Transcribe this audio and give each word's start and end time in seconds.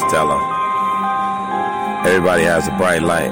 Just 0.00 0.14
tell 0.14 0.28
them. 0.28 0.40
Everybody 2.08 2.42
has 2.44 2.66
a 2.68 2.74
bright 2.80 3.02
light. 3.02 3.28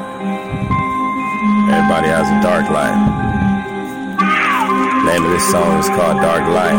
Everybody 1.73 2.09
has 2.13 2.29
a 2.29 2.37
dark 2.45 2.69
light. 2.69 2.93
Name 5.09 5.25
of 5.25 5.31
this 5.31 5.51
song 5.51 5.79
is 5.81 5.89
called 5.89 6.21
Dark 6.21 6.45
Light. 6.53 6.77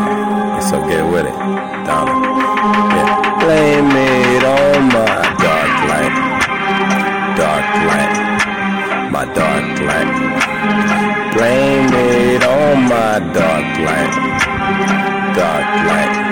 So 0.69 0.77
get 0.85 1.01
with 1.09 1.25
it. 1.25 1.33
Donna. 1.89 2.13
Yeah. 2.93 3.41
Blame 3.41 3.89
it 3.89 4.43
on 4.45 4.93
my 4.93 5.25
dark 5.41 5.73
light. 5.89 6.13
Dark 7.33 7.65
light. 7.89 8.13
My 9.09 9.25
dark 9.33 9.65
light. 9.89 11.33
Blame 11.33 11.89
it 11.89 12.43
on 12.43 12.83
my 12.83 13.17
dark 13.33 13.65
light. 13.81 14.13
Dark 15.33 15.65
light. 15.89 16.28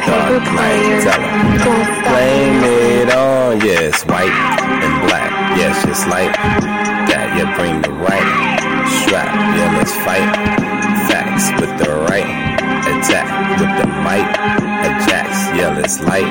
My 0.00 0.06
dark 0.06 0.44
light. 0.56 1.02
Tell 1.02 1.20
'em. 1.20 2.02
Blame 2.08 2.64
it 2.64 3.14
on, 3.14 3.60
yes, 3.60 4.04
white 4.06 4.32
and 4.84 4.94
black. 5.06 5.30
Yes, 5.56 5.84
just 5.84 6.08
like 6.08 6.32
that. 7.08 7.26
You 7.36 7.44
bring 7.56 7.82
the 7.82 7.92
right 7.92 8.28
strap. 9.02 9.28
Yeah, 9.56 9.76
let's 9.78 9.94
fight. 10.04 10.28
Facts 11.08 11.50
with 11.60 11.72
the 11.78 11.90
right 12.08 12.28
attack. 12.86 13.26
With 13.58 13.72
the 13.80 13.86
might 14.06 14.30
attacks. 14.88 15.38
Yeah, 15.56 15.74
let's 15.76 16.00
light 16.00 16.30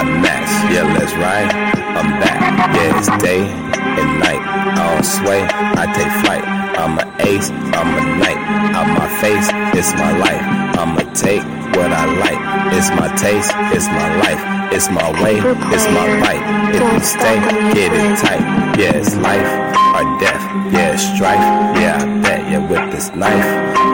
a 0.00 0.04
match. 0.04 0.50
Yeah, 0.72 0.84
let's 0.98 1.14
ride. 1.14 1.50
I'm 1.98 2.10
back. 2.20 2.40
Yeah, 2.76 2.98
it's 2.98 3.08
day 3.22 3.42
and 4.00 4.20
night. 4.20 4.42
I 4.44 4.92
don't 4.92 5.04
sway. 5.04 5.42
I 5.82 5.84
take 5.96 6.12
flight. 6.24 6.44
I'm 6.76 6.98
an 6.98 7.08
ace. 7.20 7.50
I'm 7.50 7.88
a 7.96 8.02
knight. 8.20 8.40
Out 8.76 8.88
my 8.98 9.08
face. 9.22 9.48
It's 9.78 9.92
my 9.94 10.12
life. 10.18 10.42
I'ma 10.78 11.02
take 11.14 11.42
what 11.76 11.90
I 11.92 12.04
like. 12.24 12.40
It's 12.76 12.90
my 12.90 13.05
taste. 13.16 13.52
It's 13.72 13.88
my 13.88 14.08
life. 14.20 14.42
It's 14.72 14.90
my 14.90 15.08
way, 15.22 15.38
it's 15.72 15.86
my 15.94 16.06
right. 16.20 16.42
If 16.74 16.82
you 16.82 17.00
stay, 17.00 17.38
get 17.72 17.92
it 17.94 18.18
tight. 18.18 18.42
Yeah, 18.76 18.98
it's 18.98 19.14
life 19.16 19.46
or 19.96 20.04
death. 20.18 20.42
Yeah, 20.74 20.92
it's 20.92 21.06
strife. 21.14 21.40
Yeah, 21.80 22.02
I 22.02 22.04
bet. 22.20 22.40
Yeah, 22.50 22.58
with 22.68 22.92
this 22.92 23.14
knife, 23.14 23.46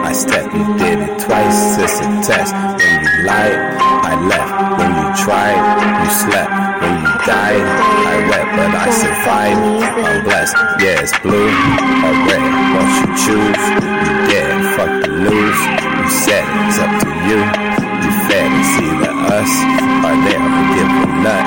I 0.02 0.12
step. 0.12 0.52
You 0.52 0.64
did 0.78 0.98
it 1.06 1.20
twice. 1.20 1.78
It's 1.78 2.00
a 2.00 2.08
test. 2.24 2.52
When 2.54 2.98
you 3.04 3.12
lied, 3.28 3.58
I 3.78 4.16
left. 4.26 4.52
When 4.80 4.90
you 4.90 5.08
tried, 5.22 5.60
you 6.02 6.10
slept. 6.10 6.50
When 6.82 6.94
you 7.04 7.12
died, 7.28 7.62
I 7.62 8.14
wept, 8.26 8.50
but 8.56 8.72
I 8.74 8.88
survived. 8.90 9.62
I'm 10.02 10.24
blessed. 10.24 10.56
Yeah, 10.82 11.04
it's 11.04 11.14
blue 11.20 11.46
or 11.46 12.14
red. 12.26 12.42
Once 12.74 12.96
you 12.98 13.08
choose, 13.22 13.62
you 13.76 14.31
us 19.42 19.54
or 20.06 20.16
them. 20.24 20.44
Give 20.74 20.92
a 21.02 21.06
nut. 21.22 21.46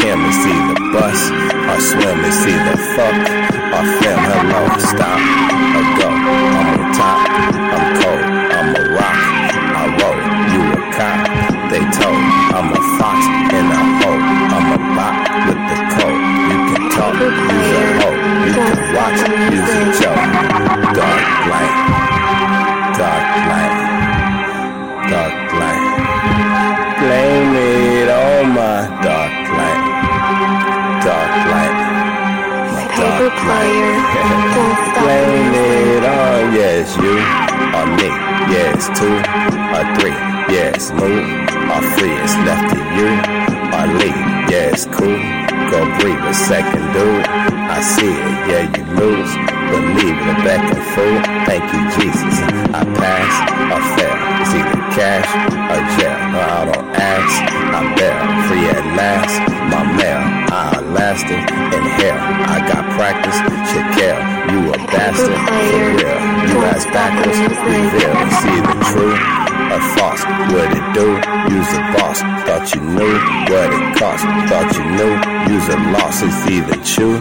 Him 0.00 0.20
and 0.20 0.34
see 0.42 0.58
the 0.70 0.76
bus. 0.92 1.20
Or 1.70 1.80
swim 1.80 2.18
and 2.24 2.34
see 2.34 2.58
the 2.66 2.76
fuck. 2.94 3.16
Or 3.76 3.84
film. 4.00 4.20
Hello, 4.24 4.78
stop 4.78 5.33
yes, 36.84 36.96
you 37.00 37.16
or 37.78 37.86
me. 37.96 38.08
Yes, 38.52 38.88
two 38.98 39.16
or 39.72 39.84
three. 39.96 40.16
Yes, 40.52 40.92
move 40.92 41.24
or 41.72 41.82
free. 41.96 42.12
It's 42.20 42.36
left 42.44 42.74
to 42.74 42.80
you 42.96 43.08
or 43.72 43.86
leave. 43.98 44.20
Yes, 44.52 44.86
cool. 44.86 45.20
Go 45.70 45.80
breathe 45.98 46.20
a 46.24 46.34
second, 46.34 46.84
dude. 46.92 47.24
I 47.72 47.80
see 47.80 48.12
it, 48.12 48.36
yeah, 48.48 48.64
you 48.76 48.84
lose. 49.00 49.32
Believe 49.72 50.14
it, 50.14 50.38
back 50.44 50.62
and 50.68 50.84
forth. 50.94 51.24
Thank 51.48 51.64
you, 51.72 51.82
Jesus. 51.96 52.36
I 52.76 52.84
pass 53.00 53.34
or 53.72 53.82
fail. 53.96 54.16
It's 54.44 54.52
either 54.54 54.80
cash 54.92 55.28
or 55.72 55.80
jail. 55.96 56.18
No, 56.32 56.40
I 56.40 56.64
don't 56.68 56.90
ask. 56.94 57.34
I'm 57.74 57.96
there, 57.96 58.14
free 58.46 58.68
at 58.68 58.84
last. 58.94 59.40
My 59.72 59.82
mail, 59.96 60.22
I 60.52 60.80
lasted 60.92 61.40
in 61.40 61.84
hell. 61.98 62.18
I 62.54 62.58
got 62.68 62.84
practice, 62.92 63.38
care. 63.96 64.20
You 64.52 64.72
a 64.72 64.76
bastard, 64.92 66.03
ass 66.74 66.84
backwards, 66.86 67.38
reveal. 67.38 68.14
See 68.42 68.58
the 68.66 68.74
truth 68.90 69.22
A 69.70 69.78
false. 69.94 70.22
What 70.50 70.70
it 70.74 70.86
do? 70.98 71.08
Use 71.54 71.70
a 71.78 71.82
boss. 71.94 72.18
Thought 72.46 72.66
you 72.74 72.80
knew 72.82 73.14
what 73.50 73.70
it 73.78 73.84
cost. 73.98 74.24
Thought 74.50 74.70
you 74.76 74.84
knew. 74.98 75.12
Use 75.54 75.68
a 75.68 75.78
loss. 75.94 76.22
It's 76.22 76.42
either 76.50 76.78
chew 76.82 77.14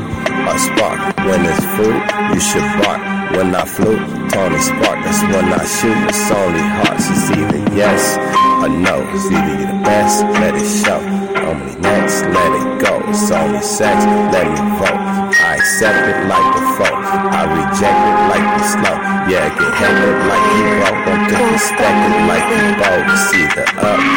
or 0.49 0.57
spark. 0.57 0.99
When 1.27 1.45
it's 1.45 1.63
fruit, 1.75 2.01
you 2.33 2.39
should 2.39 2.67
bark. 2.81 3.01
When 3.35 3.53
I 3.55 3.65
flew, 3.65 3.97
Tony 4.29 4.59
Stark. 4.59 4.97
That's 5.05 5.21
when 5.21 5.47
I 5.53 5.63
shoot. 5.65 5.97
It's 6.09 6.31
only 6.31 6.65
hearts. 6.81 7.05
It's 7.09 7.29
either 7.37 7.75
yes 7.75 8.52
or 8.63 8.69
no. 8.69 8.95
It's 9.11 9.25
you 9.27 9.43
the 9.59 9.75
best, 9.83 10.23
let 10.39 10.55
it 10.55 10.63
show. 10.63 10.99
Only 11.43 11.75
next, 11.83 12.23
let 12.31 12.51
it 12.55 12.69
go. 12.79 13.03
It's 13.09 13.29
only 13.29 13.61
sex, 13.61 14.05
let 14.31 14.47
me 14.47 14.55
vote. 14.79 15.01
I 15.35 15.59
accept 15.59 15.99
it 16.07 16.19
like 16.31 16.47
the 16.55 16.63
foe. 16.79 16.97
I 17.39 17.43
reject 17.59 17.99
it 18.07 18.19
like 18.31 18.47
the 18.55 18.63
slow. 18.63 18.97
Yeah, 19.27 19.51
get 19.59 19.73
heckled 19.75 20.19
like 20.31 20.45
you 20.55 20.63
broke. 20.79 20.99
Don't 21.03 21.23
get 21.27 21.43
respected 21.51 22.15
like 22.31 22.47
you 22.55 22.63
both. 22.79 23.07
See 23.27 23.45
the 23.51 23.63
up 23.83 24.12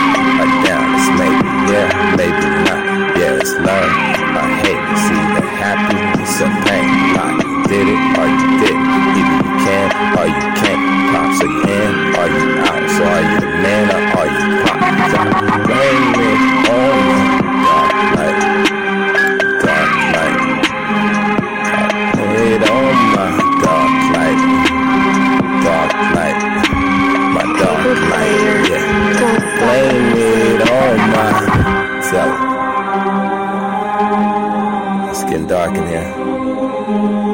dark 35.56 35.75
in 35.75 35.87
here. 35.87 36.12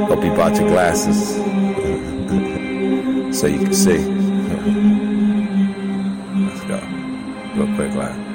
Hope 0.06 0.24
you 0.24 0.32
brought 0.32 0.54
your 0.54 0.68
glasses 0.68 1.34
so 3.36 3.48
you 3.48 3.58
can 3.58 3.74
see. 3.74 3.98
Let's 6.46 6.62
go. 6.70 6.78
Real 7.56 7.74
quick, 7.74 7.92
line. 7.94 8.31